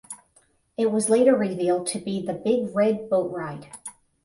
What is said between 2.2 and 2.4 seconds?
the